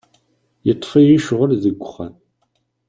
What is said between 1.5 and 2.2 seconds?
deg wexxam.